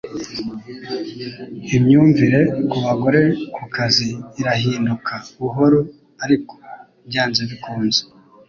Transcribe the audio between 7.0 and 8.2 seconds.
byanze bikunze